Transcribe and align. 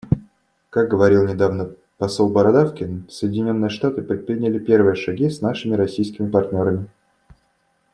Как 0.71 0.89
говорил 0.89 1.27
недавно 1.27 1.75
посол 1.99 2.31
Бородавкин, 2.31 3.07
Соединенные 3.07 3.69
Штаты 3.69 4.01
предприняли 4.01 4.57
первые 4.57 4.95
шаги 4.95 5.29
с 5.29 5.41
нашими 5.41 5.75
российскими 5.75 6.27
партнерами. 6.27 6.87